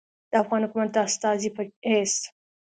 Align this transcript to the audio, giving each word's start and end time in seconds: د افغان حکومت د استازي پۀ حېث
د 0.31 0.33
افغان 0.41 0.61
حکومت 0.65 0.89
د 0.93 0.97
استازي 1.07 1.49
پۀ 1.55 1.61
حېث 1.89 2.13